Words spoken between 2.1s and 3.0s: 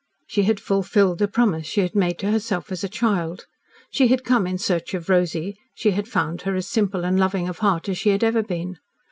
to herself as a